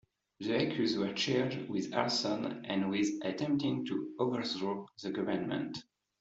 The 0.39 0.53
accused 0.55 0.97
were 0.97 1.13
charged 1.13 1.69
with 1.69 1.93
arson 1.93 2.65
and 2.65 2.89
with 2.89 3.07
attempting 3.21 3.85
to 3.85 4.09
overthrow 4.17 4.87
the 5.03 5.11
government. 5.11 5.77